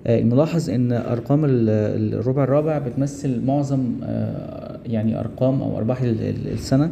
آه، 0.08 0.20
الملاحظ 0.20 0.70
إن 0.70 0.92
أرقام 0.92 1.46
ال- 1.46 2.14
الربع 2.20 2.44
الرابع 2.44 2.78
بتمثل 2.78 3.42
معظم 3.46 3.84
آه، 4.04 4.80
يعني 4.86 5.20
أرقام 5.20 5.62
أو 5.62 5.78
أرباح 5.78 6.02
ال- 6.02 6.22
ال- 6.22 6.48
السنة 6.54 6.92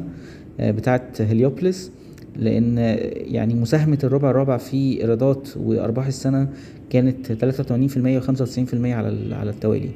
آه، 0.59 0.71
بتاعت 0.71 1.21
هليوبلس 1.21 1.91
لأن 2.35 2.77
آه، 2.77 2.95
يعني 3.15 3.53
مساهمة 3.53 3.97
الربع 4.03 4.29
الرابع 4.31 4.57
في 4.57 5.01
إيرادات 5.01 5.47
وأرباح 5.57 6.07
السنة 6.07 6.47
كانت 6.89 7.31
83% 7.31 8.19
و95% 8.19 8.73
على 8.85 9.35
على 9.35 9.49
التوالي. 9.49 9.89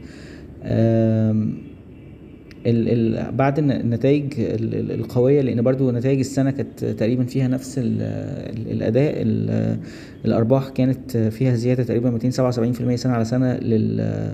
ال 2.65 3.15
ال 3.17 3.31
بعد 3.31 3.59
الن- 3.59 3.71
النتائج 3.71 4.23
ال- 4.39 4.75
ال- 4.75 4.91
القوية 4.91 5.41
لأن 5.41 5.61
برضو 5.61 5.91
نتائج 5.91 6.19
السنة 6.19 6.51
كانت 6.51 6.85
تقريبا 6.85 7.23
فيها 7.23 7.47
نفس 7.47 7.77
ال 7.77 8.01
ال 8.01 8.71
الأداء 8.71 9.13
ال 9.17 9.77
الأرباح 10.25 10.69
كانت 10.69 11.17
فيها 11.17 11.55
زيادة 11.55 11.83
تقريبا 11.83 12.11
277% 12.11 12.95
سنة 12.95 13.13
على 13.13 13.25
سنة 13.25 13.53
لل 13.53 14.33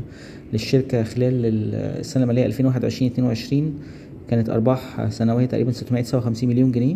للشركة 0.54 1.04
خلال 1.04 1.46
ال- 1.46 1.76
السنة 2.00 2.24
المالية 2.24 2.46
2021 2.46 3.12
2022 3.12 3.74
كانت 4.30 4.50
أرباح 4.50 5.10
سنوية 5.10 5.46
تقريبا 5.46 5.72
659 5.72 6.50
مليون 6.50 6.72
جنيه. 6.72 6.96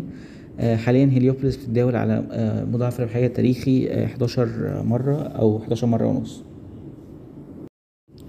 آه، 0.59 0.75
حاليا 0.75 1.05
هليوبوليس 1.05 1.55
بتتداول 1.57 1.95
على 1.95 2.23
آه، 2.31 2.65
مضاعف 2.65 2.99
ربحية 2.99 3.27
تاريخي 3.27 3.87
آه، 3.89 4.05
11 4.05 4.83
مرة 4.85 5.15
أو 5.21 5.57
11 5.57 5.87
مرة 5.87 6.05
ونص. 6.07 6.39
آه، 6.39 6.54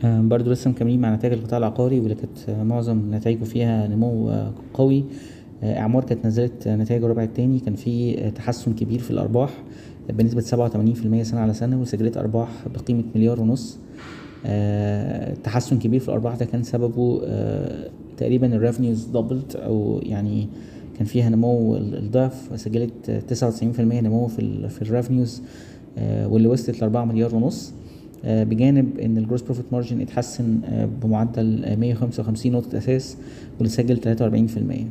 برضو 0.06 0.50
لسه 0.50 0.70
مكملين 0.70 1.00
مع 1.00 1.14
نتائج 1.14 1.32
القطاع 1.34 1.58
العقاري 1.58 2.00
واللي 2.00 2.14
كانت 2.14 2.48
آه، 2.48 2.62
معظم 2.62 3.14
نتائجه 3.14 3.44
فيها 3.44 3.88
نمو 3.88 4.30
آه، 4.30 4.52
قوي. 4.74 5.04
آه، 5.62 5.78
إعمار 5.78 6.04
كانت 6.04 6.26
نزلت 6.26 6.66
آه، 6.66 6.76
نتائج 6.76 7.04
الربع 7.04 7.22
الثاني 7.22 7.58
كان 7.58 7.74
في 7.74 8.18
آه، 8.18 8.30
تحسن 8.30 8.72
كبير 8.72 8.98
في 8.98 9.10
الأرباح 9.10 9.50
بنسبة 10.10 10.40
87% 10.40 11.22
سنة 11.22 11.40
على 11.40 11.52
سنة 11.54 11.80
وسجلت 11.80 12.16
أرباح 12.16 12.48
بقيمة 12.74 13.04
مليار 13.14 13.40
ونص. 13.40 13.78
آه، 14.46 15.34
تحسن 15.44 15.78
كبير 15.78 16.00
في 16.00 16.08
الأرباح 16.08 16.34
ده 16.36 16.44
كان 16.44 16.62
سببه 16.62 17.20
آه، 17.24 17.88
تقريبا 18.16 18.46
ال 18.56 18.62
revenues 18.62 19.04
دبلت 19.04 19.56
أو 19.56 20.00
يعني 20.02 20.48
كان 20.98 21.06
فيها 21.06 21.28
نمو 21.30 21.76
ال- 21.76 21.96
الضعف. 21.98 22.50
سجلت 22.60 23.10
آه، 23.10 23.20
99% 23.20 24.00
نمو 24.00 24.26
في 24.26 24.38
ال 24.38 24.70
في 24.70 24.82
ال 24.82 24.89
revenues 24.89 25.42
واللي 26.02 26.48
وصلت 26.48 26.80
ل 26.80 26.82
4 26.84 27.04
مليار 27.04 27.34
ونص. 27.34 27.70
آه، 27.70 27.85
بجانب 28.24 28.98
إن 28.98 29.18
ال 29.18 29.22
gross 29.22 29.42
profit 29.42 29.64
margin 29.72 30.00
اتحسن 30.00 30.60
آه، 30.64 30.88
بمعدل 31.02 31.64
آه، 31.64 31.76
155 31.76 32.52
نقطة 32.52 32.78
أساس 32.78 33.16
واللي 33.58 33.68
سجل 33.68 33.96
43% 33.96 34.86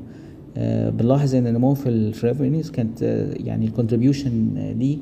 آه، 0.58 0.90
بنلاحظ 0.90 1.36
إن 1.36 1.48
النمو 1.48 1.74
في 1.74 1.90
ال 1.90 1.99
revenues 1.99 2.72
كانت 2.72 3.04
آه، 3.04 3.34
يعني 3.34 3.66
ال 3.66 3.72
contribution 3.72 4.54
دي 4.80 5.00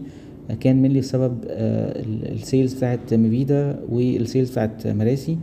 آه، 0.49 0.53
كان 0.53 0.81
mainly 0.81 0.99
بسبب 0.99 1.37
ال 1.49 1.70
sales 1.70 2.73
بتاعت 2.73 3.13
ميفيدا 3.13 3.79
وال 3.89 4.07
sales 4.07 4.51
بتاعت 4.51 4.87
مراسي. 4.87 5.37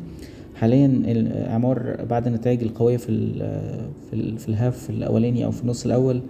حاليا 0.55 0.87
إعمار 0.87 1.97
بعد 2.11 2.27
النتائج 2.27 2.63
القوية 2.63 2.97
في 2.97 3.09
ال 3.09 3.33
في 4.11 4.17
ال 4.17 4.39
في 4.39 4.49
ال 4.49 4.57
half 4.57 4.91
الأولاني 4.91 5.45
أو 5.45 5.51
في 5.51 5.63
النص 5.63 5.85
الأول 5.87 6.21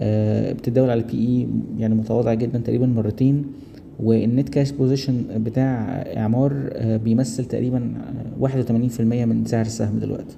آه، 0.00 0.52
بتتداول 0.52 0.90
على 0.90 1.00
ال 1.00 1.12
P/E 1.18 1.48
يعني 1.78 1.94
متواضع 1.94 2.34
جدا 2.34 2.58
تقريبا 2.58 2.86
مرتين. 2.86 3.44
وال 4.00 4.19
net 4.19 4.48
cash 4.48 4.70
position 4.70 5.24
بتاع 5.36 5.84
إعمار 6.16 6.52
آه، 6.72 6.96
بيمثل 6.96 7.44
تقريبا 7.44 7.78
آه، 7.78 8.40
81% 8.40 9.00
من 9.24 9.44
سعر 9.46 9.64
السهم 9.66 9.98
دلوقتي. 9.98 10.36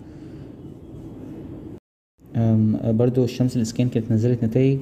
أم، 2.37 2.77
برضو 2.85 3.25
الشمس 3.25 3.57
للإسكان 3.57 3.89
كانت 3.89 4.13
نزلت 4.13 4.45
نتائج. 4.45 4.79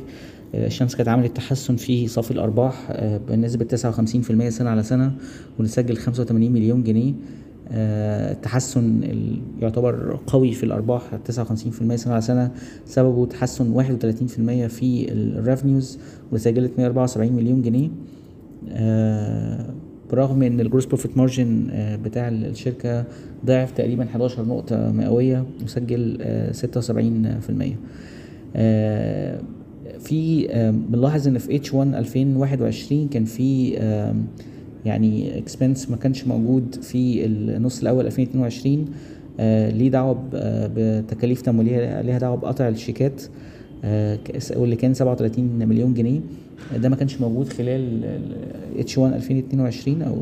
آه، 0.55 0.67
الشمس 0.67 0.97
كانت 0.97 1.09
عملت 1.09 1.37
تحسن 1.37 1.77
في 1.77 2.09
صافي 2.09 2.31
الأرباح 2.31 2.87
آه، 2.91 3.21
بنسبة 3.29 3.65
59% 3.65 4.49
سنة 4.49 4.71
على 4.71 4.83
سنة 4.83 5.13
وسجل 5.59 5.97
85 5.97 6.53
مليون 6.53 6.83
جنيه. 6.83 7.13
آه، 7.73 8.33
التحسن 8.33 9.01
ال- 9.03 9.39
يعتبر 9.61 10.19
قوي 10.27 10.53
في 10.53 10.65
الأرباح 10.65 11.03
59% 11.29 11.97
سنة 11.97 12.13
على 12.13 12.23
سنة. 12.23 12.51
سببه 12.87 13.27
تحسن 13.27 13.73
31% 13.73 14.67
في 14.67 15.13
ال 15.13 15.22
revenues 15.22 15.99
وسجلت 16.33 16.73
174 16.79 17.33
مليون 17.33 17.63
جنيه. 17.63 17.87
آه، 17.87 17.91
برغم 20.13 20.43
إن 20.43 20.61
ال 20.61 20.65
gross 20.65 20.87
profit 20.87 21.17
margin 21.17 21.67
بتاع 22.05 22.29
الشركة 22.29 23.05
ضعف 23.47 23.71
تقريبا 23.71 24.05
11 24.05 24.45
نقطة 24.45 24.93
مئوية 24.93 25.45
وسجل 25.65 26.19
آه، 26.21 26.53
76% 26.53 27.77
آه، 28.57 29.41
في 30.01 30.47
آه، 30.51 30.71
بنلاحظ 30.71 31.29
إن 31.29 31.39
في 31.39 31.57
H1 31.57 31.95
2021 31.95 33.09
كان 33.09 33.25
في 33.25 33.79
آه، 33.79 34.15
يعني 34.85 35.39
expense 35.39 35.91
ما 35.91 35.97
كانش 35.97 36.27
موجود 36.27 36.75
في 36.83 37.27
النص 37.27 37.81
الأول 37.81 38.07
2022 38.07 38.85
آه، 39.41 39.71
ليه 39.71 39.89
دعوة 39.91 40.29
آه، 40.35 40.71
بتكاليف 40.77 41.43
تمويلية 41.43 42.01
ليها 42.01 42.19
دعوة 42.19 42.37
بقطع 42.37 42.69
الشيكات. 42.69 43.23
آه، 43.23 43.29
واللي 44.57 44.77
كان 44.77 44.95
37 44.95 45.45
مليون 45.45 45.95
جنيه 45.95 46.21
ده 46.77 46.89
ما 46.89 46.97
كانش 46.97 47.21
موجود 47.21 47.49
خلال 47.49 48.05
H1 48.79 49.15
2022 49.15 50.03
أو 50.03 50.17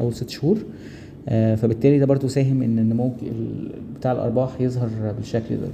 أول 0.00 0.14
ست 0.14 0.30
شهور. 0.30 0.58
آه، 1.28 1.54
فبالتالي 1.54 1.98
ده 1.98 2.06
برضو 2.06 2.28
ساهم 2.28 2.62
ان 2.62 2.78
النمو 2.78 3.12
ال- 3.22 3.70
بتاع 3.98 4.12
الأرباح 4.12 4.60
يظهر 4.60 4.88
بالشكل 5.18 5.54
ده. 5.56 5.68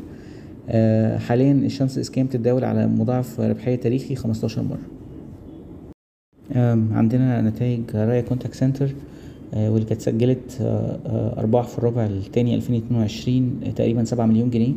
آه، 0.68 1.18
حاليا 1.18 1.52
الشمس 1.52 1.98
للإسكان 1.98 2.26
بتتداول 2.26 2.64
على 2.64 2.86
مضاعف 2.86 3.40
ربحية 3.40 3.74
تاريخي 3.74 4.14
15 4.14 4.62
مرة. 4.62 4.78
عندنا 6.92 7.40
نتائج 7.42 7.80
رايا 7.94 8.20
كونتاكت 8.20 8.54
سنتر 8.54 8.94
آه، 9.54 9.70
واللي 9.70 9.86
كانت 9.86 10.00
سجلت 10.00 10.58
آه، 10.60 10.98
آه، 11.06 11.40
أرباح 11.40 11.66
في 11.68 11.78
الربع 11.78 12.06
الثاني 12.06 12.54
2022 12.54 13.60
آه، 13.66 13.70
تقريبا 13.70 14.04
7 14.04 14.26
مليون 14.26 14.50
جنيه. 14.50 14.72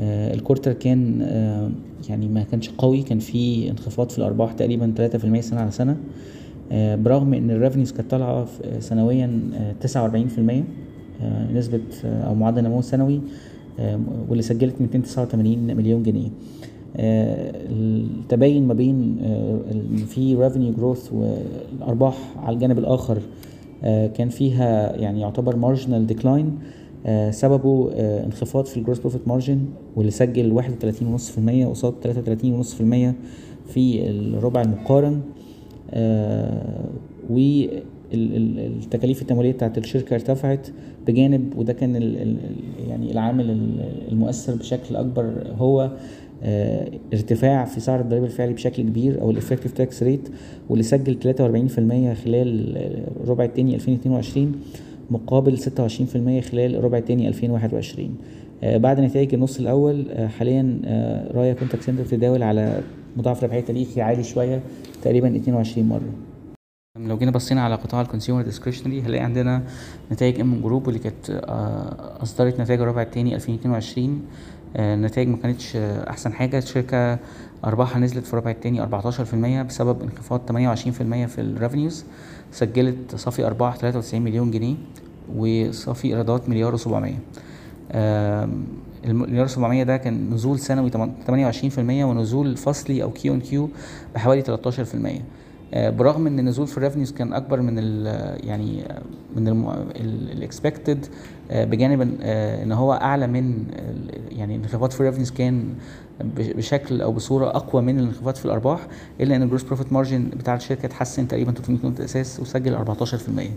آه، 0.00 0.34
ال 0.34 0.39
quarter 0.39 0.72
كان 0.72 1.18
آه، 1.22 1.70
يعني 2.08 2.28
ما 2.28 2.42
كانش 2.42 2.70
قوي 2.78 3.02
كان 3.02 3.18
في 3.18 3.70
انخفاض 3.70 4.10
في 4.10 4.18
الأرباح 4.18 4.52
تقريبا 4.52 4.94
3% 4.96 5.40
سنة 5.40 5.60
على 5.60 5.70
سنة. 5.70 5.96
آه، 6.72 6.96
برغم 6.96 7.34
إن 7.34 7.50
ال 7.50 7.55
revenues 7.55 7.92
كانت 7.92 8.10
طالعة 8.10 8.46
آه، 8.64 8.80
سنويا 8.80 9.40
آه، 9.54 9.74
49% 9.80 10.64
آه، 11.22 11.52
نسبة 11.52 11.80
أو 12.04 12.34
معدل 12.34 12.62
نمو 12.62 12.82
سنوي 12.82 13.20
واللي 14.28 14.42
سجلت 14.42 14.80
289 14.80 15.76
مليون 15.76 16.02
جنيه. 16.02 16.28
التباين 16.96 18.66
ما 18.66 18.74
بين 18.74 19.16
في 20.08 20.36
revenue 20.36 20.80
growth 20.80 21.12
والأرباح 21.12 22.14
على 22.36 22.54
الجانب 22.54 22.78
الآخر 22.78 23.18
كان 23.82 24.28
فيها 24.28 24.96
يعني 24.96 25.20
يعتبر 25.20 25.56
decline. 26.08 26.26
آه، 26.26 26.79
سببه 27.30 27.90
آه، 27.94 28.26
انخفاض 28.26 28.64
في 28.64 28.76
الجروس 28.76 28.98
بروفيت 28.98 29.28
مارجن 29.28 29.60
واللي 29.96 30.10
سجل 30.10 30.52
31.5% 30.52 31.66
قصاد 31.70 31.94
33.5% 32.02 33.14
في 33.72 34.10
الربع 34.10 34.62
المقارن. 34.62 35.20
والتكاليف 38.12 39.22
التمويلية 39.22 39.52
بتاعت 39.52 39.78
الشركة 39.78 40.14
ارتفعت 40.14 40.68
بجانب 41.06 41.52
وده 41.58 41.72
كان 41.72 41.94
يعني 42.88 43.12
العامل 43.12 43.50
ال- 43.50 43.84
المؤثر 44.12 44.54
بشكل 44.54 44.96
أكبر 44.96 45.32
هو 45.58 45.90
آه، 46.42 46.88
ارتفاع 47.12 47.64
في 47.64 47.80
سعر 47.80 48.00
الضريبة 48.00 48.26
الفعلي 48.26 48.52
بشكل 48.52 48.82
كبير 48.82 49.20
أو 49.20 49.30
ال 49.30 49.34
effective 49.34 49.72
tax 49.72 50.02
rate 50.02 50.28
واللي 50.68 50.82
سجل 50.82 51.16
43% 51.16 52.14
خلال 52.24 52.76
الربع 53.22 53.44
الثاني 53.44 53.74
2022 53.74 54.52
مقابل 55.10 55.58
26% 55.58 55.60
خلال 56.50 56.76
الربع 56.76 56.98
الثاني 56.98 57.28
2021 57.28 58.16
آه، 58.62 58.76
بعد 58.76 59.00
نتائج 59.00 59.34
النص 59.34 59.58
الأول 59.58 60.06
آه، 60.10 60.26
حاليا 60.26 60.80
رايا 61.34 61.52
كونتاكت 61.54 61.82
سنتر 61.82 62.02
بتتداول 62.02 62.42
على 62.42 62.82
مضاعف 63.16 63.44
ربحية 63.44 63.60
تاريخي 63.60 64.00
عالي 64.00 64.22
شوية 64.22 64.60
تقريبا 65.02 65.36
22 65.36 65.88
مرة. 65.88 66.12
لو 66.98 67.18
جينا 67.18 67.30
بصينا 67.30 67.62
على 67.62 67.74
قطاع 67.74 68.00
ال 68.00 68.05
consumer 68.05 68.42
discretionary 68.42 69.00
هنلاقي 69.00 69.24
عندنا 69.24 69.62
نتائج 70.12 70.40
ام 70.40 70.50
ام 70.50 70.60
جروب 70.62 70.86
واللي 70.86 71.00
كانت 71.00 71.30
آه، 71.30 72.22
أصدرت 72.22 72.60
نتائج 72.60 72.80
الربع 72.80 73.02
الثاني 73.02 73.34
2022 73.34 74.22
آه، 74.76 74.94
النتائج 74.94 75.28
ما 75.28 75.36
كانتش 75.36 75.76
أحسن 75.76 76.32
حاجة. 76.32 76.58
الشركة 76.58 77.18
أرباحها 77.64 77.98
نزلت 77.98 78.26
في 78.26 78.32
الربع 78.32 78.50
الثاني 78.50 78.80
14% 78.82 79.62
بسبب 79.62 80.02
انخفاض 80.02 80.40
28% 80.48 81.26
في 81.26 81.40
ال 81.40 81.47
revenues 81.47 82.04
سجلت 82.52 83.16
صافي 83.16 83.46
ارباح 83.46 83.76
93 83.76 84.22
مليون 84.22 84.50
جنيه 84.50 84.74
وصافي 85.36 86.08
إيرادات 86.08 86.48
مليار 86.48 86.78
و700 86.78 87.12
المليار 89.04 89.46
700 89.46 89.82
ده 89.82 89.96
كان 89.96 90.30
نزول 90.30 90.58
سنوي 90.58 90.90
28% 90.90 90.94
ونزول 91.78 92.56
فصلي 92.56 93.02
أو 93.02 93.10
Q 93.10 93.34
on 93.34 93.40
Q 93.40 93.68
بحوالي 94.14 94.42
13% 94.42 94.48
آه، 94.48 95.20
برغم 95.74 96.26
إن 96.26 96.38
النزول 96.38 96.66
في 96.66 96.78
ال 96.78 96.82
revenues 96.82 97.12
كان 97.12 97.32
أكبر 97.32 97.60
من 97.60 97.74
ال 97.78 98.06
يعني 98.46 98.84
من 99.36 99.48
ال 100.32 100.40
expected 100.40 101.06
بجانب 101.50 102.02
إن- 102.04 102.18
آه، 102.22 102.62
إن 102.62 102.72
هو 102.72 102.92
أعلى 102.92 103.26
من 103.26 103.64
يعني 104.30 104.56
الانخفاض 104.56 104.90
في 104.90 105.00
ال 105.00 105.03
revenues 105.03 105.30
كان 105.30 105.64
بشكل 106.36 107.00
أو 107.02 107.12
بصورة 107.12 107.46
أقوى 107.48 107.82
من 107.82 107.98
الانخفاض 107.98 108.34
في 108.34 108.44
الأرباح 108.44 108.86
إلا 109.20 109.36
إن 109.36 109.42
ال 109.42 109.45
gross 109.45 109.62
profit 109.62 109.92
margin 109.92 110.28
بتاع 110.28 110.54
الشركة 110.54 110.86
اتحسن 110.86 111.28
تقريبا 111.28 111.52
300 111.52 111.78
نقطه 111.84 112.04
أساس 112.04 112.40
وسجل 112.40 112.74
14% 112.74 113.50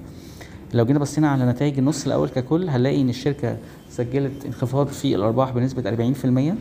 لو 0.74 0.86
جينا 0.86 1.00
بصينا 1.00 1.30
على 1.30 1.46
نتائج 1.46 1.78
النص 1.78 2.06
الأول 2.06 2.30
ككل 2.30 2.70
هنلاقي 2.70 3.02
إن 3.02 3.10
الشركة 3.10 3.58
سجلت 3.90 4.46
انخفاض 4.46 4.88
في 4.88 5.16
الأرباح 5.16 5.52
بنسبة 5.52 5.90
40% 5.90 6.56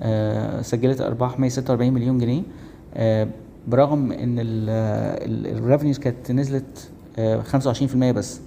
آه، 0.00 0.62
سجلت 0.62 1.00
أرباح 1.00 1.38
146 1.38 1.92
مليون 1.92 2.18
جنيه 2.18 2.42
آه، 2.94 3.28
برغم 3.68 4.12
إن 4.12 4.36
ال 5.46 5.52
revenues 5.52 5.98
كانت 5.98 6.32
نزلت 6.32 6.88
آه، 7.18 7.42
25% 7.42 7.96
بس. 7.96 8.40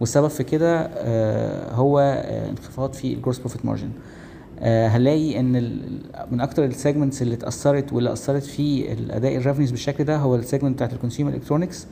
والسبب 0.00 0.28
في 0.28 0.44
كده 0.44 0.80
آه، 0.96 1.72
هو 1.74 1.98
آه، 2.00 2.50
انخفاض 2.50 2.92
في 2.92 3.12
ال 3.14 3.18
gross 3.18 3.38
profit 3.38 3.64
margin 3.66 3.90
هنلاقي 4.62 5.40
إن 5.40 5.52
من 6.30 6.40
أكتر 6.40 6.64
ال 6.64 6.70
segments 6.70 7.22
اللي 7.22 7.34
اتأثرت 7.34 7.92
واللي 7.92 8.12
أثرت 8.12 8.42
في 8.42 8.92
أداء 8.92 9.36
ال 9.36 9.40
revenues 9.40 9.70
بالشكل 9.70 10.04
ده 10.04 10.16
هو 10.16 10.36
ال 10.36 10.41
segment 10.41 10.74
بتاعت 10.74 10.92
ال 10.92 10.96
consumer 10.96 11.32
electronics 11.34 11.86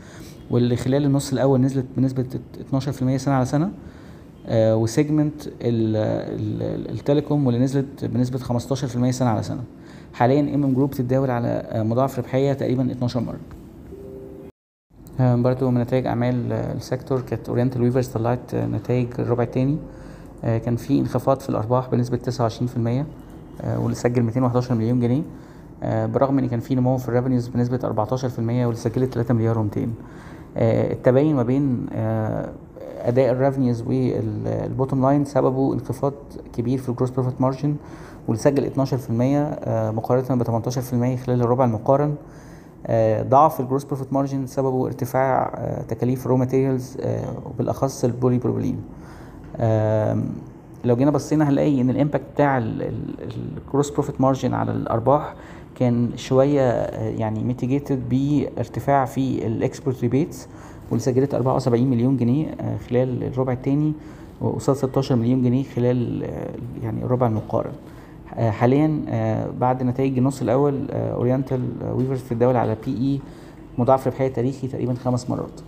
واللي 0.50 0.76
خلال 0.76 1.05
النص 1.05 1.33
الأول 1.33 1.61
نزلت 1.61 1.87
بنسبة 1.97 2.25
12% 2.71 3.17
سنة 3.17 3.35
على 3.35 3.45
سنة. 3.45 3.71
آه، 4.47 4.76
و 4.77 4.85
segment 4.85 5.47
ال- 5.47 5.52
ال- 5.61 6.91
ال 6.91 6.98
telecom 6.98 7.47
واللي 7.47 7.61
نزلت 7.61 8.05
بنسبة 8.05 8.38
15% 8.38 9.11
سنة 9.11 9.29
على 9.29 9.43
سنة. 9.43 9.62
حاليا 10.14 10.54
MM 10.55 10.75
Group 10.75 10.91
بتتداول 10.90 11.31
على 11.31 11.49
آه، 11.49 11.83
مضاعف 11.83 12.19
ربحية 12.19 12.52
تقريبا 12.52 12.92
12 12.92 13.21
مرة. 13.21 13.38
آه، 15.21 15.35
برضو 15.35 15.71
من 15.71 15.81
نتائج 15.81 16.07
أعمال 16.07 16.52
آه، 16.52 16.73
ال 16.73 16.79
sector 16.79 17.21
كانت 17.21 17.49
Oriental 17.49 17.83
Weavers 17.83 18.09
طلعت 18.09 18.54
نتائج 18.54 19.07
الربع 19.19 19.42
الثاني 19.42 19.76
كان 20.42 20.76
في 20.76 20.99
انخفاض 20.99 21.40
في 21.40 21.49
الأرباح 21.49 21.88
بنسبة 21.90 22.16
29% 22.16 23.04
آه، 23.62 23.78
واللي 23.81 23.95
سجل 23.95 24.23
211 24.23 24.75
مليون 24.75 25.00
جنيه. 25.00 25.23
برغم 25.85 26.38
إن 26.38 26.49
كان 26.49 26.61
في 26.61 26.75
نمو 26.75 26.97
في 26.97 27.09
ال 27.09 27.13
revenues 27.13 27.49
بنسبة 27.49 27.78
14% 27.78 28.38
واللي 28.38 28.76
سجلت 28.76 29.14
3 29.14 29.35
مليار 29.35 29.66
و200 29.69 29.78
التباين 30.57 31.37
ما 31.37 31.42
بين 31.42 31.87
أداء 33.02 33.31
ال 33.31 33.36
revenues 33.36 33.83
وال 33.83 34.12
bottom 34.12 35.03
line 35.03 35.25
سببه 35.25 35.75
انخفاض 35.75 36.12
كبير 36.52 36.78
في 36.78 36.88
ال 36.89 36.92
gross 36.92 37.11
profit 37.11 37.41
margin 37.41 37.77
واللي 38.29 38.43
سجل 38.43 38.64
12% 38.64 39.47
آه، 39.64 39.91
مقارنة 39.91 40.43
ب 40.43 40.43
18% 40.43 41.17
خلال 41.17 41.43
الربع 41.43 41.64
المقارن. 41.64 42.14
آه، 42.87 43.23
ضعف 43.23 43.61
ال 43.61 43.65
gross 43.65 43.85
profit 43.85 44.12
margin 44.12 44.47
سببه 44.47 44.87
ارتفاع 44.87 45.52
آه، 45.57 45.83
تكاليف 45.83 46.26
ال 46.27 46.29
raw 46.29 46.37
materials 46.37 46.99
وبالأخص 47.47 48.05
ال 48.05 48.39
polypropylene 48.39 48.83
لو 50.85 50.97
جينا 50.97 51.11
بصينا 51.11 51.49
هنلاقي 51.49 51.81
إن 51.81 51.91
ال 51.91 51.95
impact 51.95 52.25
بتاع 52.35 52.59
ال 52.59 52.81
gross 52.81 53.91
profit 53.91 54.21
margin 54.21 54.55
على 54.55 54.73
الأرباح 54.73 55.35
كان 55.79 56.11
شوية 56.17 56.71
يعني 56.93 57.45
mitigated 57.45 58.09
بارتفاع 58.09 59.05
في 59.05 59.47
ال 59.47 59.54
export 59.54 60.01
rebates 60.03 60.49
واللي 60.91 61.02
سجلت 61.05 61.35
74 61.35 61.91
مليون 61.91 62.17
جنيه 62.17 62.55
خلال 62.88 63.25
الربع 63.25 63.52
الثاني 63.52 63.93
وقصاد 64.41 64.76
16 64.76 65.17
مليون 65.17 65.43
جنيه 65.43 65.64
خلال 65.64 66.23
يعني 66.83 67.05
الربع 67.05 67.26
المقارن. 67.26 67.73
حاليا 68.37 69.03
آه، 69.09 69.51
بعد 69.51 69.83
نتائج 69.83 70.19
النص 70.19 70.43
الأول 70.43 70.91
Oriental 70.91 71.62
Weavers 71.95 72.23
بتتداول 72.23 72.57
على 72.57 72.77
P/E 72.87 73.21
مضاعف 73.79 74.07
ربحيه 74.07 74.29
تاريخي 74.29 74.69
تقريبا 74.69 74.95
خمس 74.95 75.31
مرات. 75.31 75.61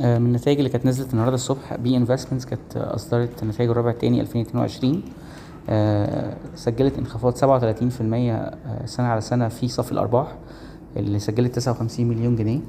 آه، 0.00 0.18
من 0.18 0.26
النتائج 0.26 0.58
اللي 0.58 0.70
كانت 0.70 0.86
نزلت 0.86 1.12
النهارده 1.12 1.34
الصبح 1.34 1.76
B 1.76 1.96
Investments 1.96 2.46
كانت 2.46 2.76
آه، 2.76 2.94
أصدرت 2.94 3.44
نتائج 3.44 3.70
الربع 3.70 3.90
الثاني 3.90 4.20
2022 4.20 5.02
آه، 5.68 6.36
سجلت 6.54 6.98
انخفاض 6.98 7.34
37% 7.36 8.32
آه، 8.34 8.86
سنة 8.86 9.06
على 9.06 9.20
سنة 9.20 9.48
في 9.48 9.68
صافي 9.68 9.92
الأرباح 9.92 10.34
اللي 10.96 11.18
سجلت 11.18 11.54
59 11.54 12.08
مليون 12.08 12.36
جنيه. 12.36 12.58
آه، 12.58 12.62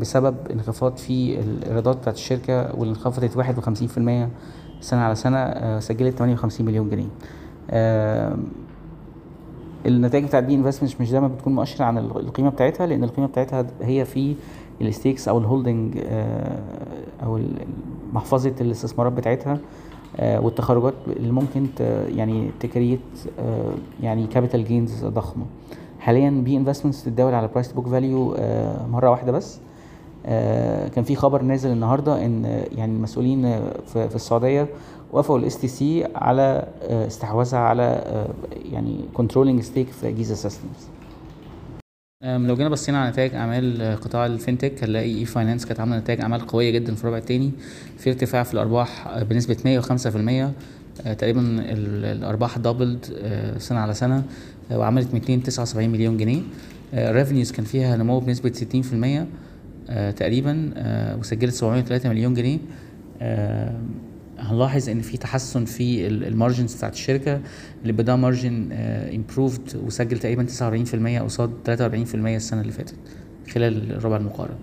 بسبب 0.00 0.34
انخفاض 0.50 0.96
في 0.96 1.40
الإيرادات 1.40 1.96
بتاعت 1.96 2.14
الشركة 2.14 2.74
واللي 2.78 2.90
انخفضت 2.94 3.36
51% 3.38 4.28
سنة 4.80 5.00
على 5.00 5.14
سنة 5.14 5.38
آه، 5.38 5.78
سجلت 5.80 6.18
58 6.18 6.66
مليون 6.66 6.90
جنيه. 6.90 7.06
آه، 7.70 8.36
النتائج 9.86 10.24
بتاعت 10.24 10.44
B 10.44 10.54
Investments 10.54 11.00
مش 11.00 11.10
دايما 11.10 11.28
بتكون 11.28 11.54
مؤشر 11.54 11.84
عن 11.84 11.98
ال- 11.98 12.16
القيمة 12.20 12.48
بتاعتها 12.50 12.86
لأن 12.86 13.04
القيمة 13.04 13.26
بتاعتها 13.28 13.66
هي 13.82 14.04
في 14.04 14.34
ال 14.80 14.87
stakes 14.87 15.28
أو 15.28 15.38
ال 15.38 15.46
holding 15.46 15.98
أو 17.22 17.40
محفظة 18.12 18.54
الاستثمارات 18.60 19.12
بتاعتها 19.12 19.58
آه، 20.16 20.40
والتخارجات 20.40 20.94
اللي 21.06 21.32
ممكن 21.32 21.66
يعني 22.16 22.50
ت 22.60 22.66
create 22.66 23.00
آه، 23.38 23.72
يعني 24.02 24.26
capital 24.26 24.64
gains 24.64 25.04
ضخمة. 25.04 25.44
حاليا 26.02 26.30
B 26.30 26.56
Investments 26.56 27.04
تتداول 27.04 27.34
على 27.34 27.48
price 27.48 27.72
book 27.72 27.88
value 27.88 28.36
مرة 28.90 29.10
واحدة 29.10 29.32
بس. 29.32 29.58
آه، 30.26 30.88
كان 30.88 31.04
في 31.04 31.16
خبر 31.16 31.42
نازل 31.42 31.70
النهارده 31.70 32.26
إن 32.26 32.44
آه، 32.44 32.64
يعني 32.76 32.92
المسؤولين 32.92 33.44
آه، 33.44 33.62
في 33.86 34.14
السعودية 34.14 34.68
وافقوا 35.12 35.38
ل 35.38 35.58
STC 35.60 36.04
على 36.14 36.66
استحواذها 36.90 37.58
على 37.58 38.04
يعني 38.72 39.00
controlling 39.14 39.60
stake 39.62 39.88
في 39.88 40.12
Giza 40.12 40.34
Systems 40.34 40.88
لو 42.24 42.56
جينا 42.56 42.68
بصينا 42.68 43.00
على 43.00 43.10
نتائج 43.10 43.34
أعمال 43.34 43.96
قطاع 44.00 44.26
ال 44.26 44.33
fintech 44.33 44.84
هنلاقي 44.84 45.18
e-finance 45.18 45.66
كانت 45.66 45.80
عاملة 45.80 45.98
نتائج 45.98 46.20
أعمال 46.20 46.46
قوية 46.46 46.70
جدا 46.70 46.94
في 46.94 47.04
الربع 47.04 47.18
الثاني 47.18 47.50
في 47.98 48.10
ارتفاع 48.10 48.42
في 48.42 48.54
الأرباح 48.54 49.18
بنسبة 49.22 49.56
105% 49.64 50.52
آه، 51.06 51.12
تقريبا 51.12 51.40
ال- 51.40 52.04
الأرباح 52.04 52.58
doubled 52.58 53.04
سنة 53.58 53.78
على 53.80 53.94
سنة. 53.94 54.22
وعملت 54.70 55.14
279 55.14 55.90
مليون 55.90 56.16
جنيه. 56.16 56.40
ال 56.94 57.00
revenues 57.00 57.52
كان 57.52 57.64
فيها 57.64 57.96
نمو 57.96 58.20
بنسبة 58.20 58.52
60% 58.52 59.26
آه، 59.90 60.10
تقريبا 60.10 60.70
آه، 60.76 61.16
وسجلت 61.16 61.54
703 61.54 62.08
مليون 62.08 62.34
جنيه. 62.34 62.58
آه، 63.22 63.80
هنلاحظ 64.38 64.88
إن 64.88 65.00
في 65.00 65.16
تحسن 65.16 65.64
في 65.64 66.06
ال 66.06 66.15
margins 66.15 66.74
بتاعت 66.74 66.92
الشركة. 66.92 67.40
ال 67.82 67.92
EBITDA 67.92 68.16
margin 68.16 68.72
improved 69.14 69.76
وسجل 69.86 70.18
تقريبا 70.18 70.46
49% 70.46 71.20
قصاد 71.20 71.50
43% 71.64 72.36
السنة 72.36 72.60
اللي 72.60 72.72
فاتت 72.72 72.94
خلال 73.54 73.92
الربع 73.92 74.16
المقارن. 74.16 74.54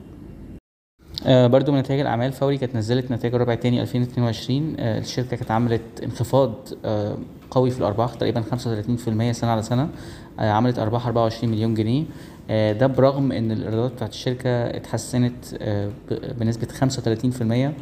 آه 1.26 1.48
برضو 1.48 1.72
من 1.72 1.80
نتائج 1.80 2.00
الأعمال 2.00 2.32
فوري 2.32 2.58
كانت 2.58 2.76
نزلت 2.76 3.12
نتائج 3.12 3.36
الربع 3.36 3.54
الثاني 3.54 3.82
2022 3.82 4.76
آه 4.80 5.00
الشركة 5.00 5.38
كانت 5.38 5.52
عملت 5.52 5.82
انخفاض 6.04 6.54
آه 6.86 7.18
قوي 7.52 7.72
في 7.72 7.80
الأرباح 7.80 8.14
تقريبا 8.14 8.42
35% 8.42 9.32
سنة 9.32 9.52
على 9.52 9.62
سنة. 9.62 9.90
آه 10.40 10.52
عملت 10.52 10.80
أرباح 10.80 11.06
24 11.08 11.52
مليون 11.54 11.74
جنيه. 11.74 12.04
آه 12.50 12.72
ده 12.74 12.88
برغم 12.88 13.32
إن 13.32 13.52
الإيرادات 13.52 13.92
بتاعت 13.92 14.10
الشركة 14.12 14.50
اتحسنت 14.50 15.34
آه 15.62 15.90
بنسبة 16.40 16.68
35% 16.68 17.74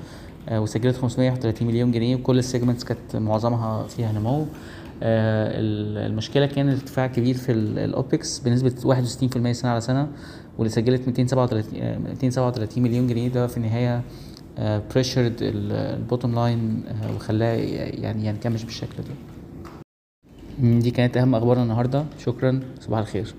آه 0.50 0.62
وسجلت 0.62 0.96
531 0.98 1.68
مليون 1.68 1.92
جنيه. 1.92 2.16
وكل 2.16 2.40
ال 2.40 2.44
segments 2.44 2.84
كانت 2.84 3.16
معظمها 3.16 3.88
فيها 3.88 4.12
نمو. 4.12 4.46
ال- 5.04 5.98
المشكلة 6.12 6.46
كان 6.46 6.70
ارتفاع 6.70 7.08
كبير 7.08 7.36
في 7.38 7.52
ال 7.52 7.69
OPEX 7.69 8.40
بنسبة 8.40 8.74
61% 8.86 9.52
سنة 9.52 9.72
على 9.72 9.82
سنة. 9.82 10.08
واللي 10.58 10.70
سجلت 10.70 11.08
237 11.08 11.82
آه، 11.82 11.98
237 11.98 12.84
مليون 12.84 13.08
جنيه. 13.08 13.28
ده 13.30 13.48
في 13.48 13.58
النهاية 13.58 14.02
pressured 14.94 15.36
ال 15.42 15.55
bottom 15.55 16.36
line 16.36 16.84
وخلاه 17.16 17.54
يعني 17.54 18.26
ينكمش 18.28 18.64
بالشكل 18.64 18.96
ده. 18.98 19.14
دي 20.80 20.92
كانت 20.92 21.18
أهم 21.18 21.36
أخبارنا 21.36 21.64
النهارده. 21.64 22.06
شكرا. 22.20 22.60
صباح 22.80 23.00
الخير. 23.00 23.34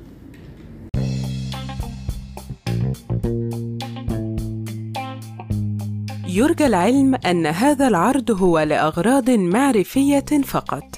يرجى 6.29 6.67
العلم 6.67 7.15
أن 7.15 7.47
هذا 7.47 7.89
العرض 7.89 8.31
هو 8.31 8.59
لأغراض 8.59 9.31
معرفية 9.31 10.25
فقط، 10.45 10.98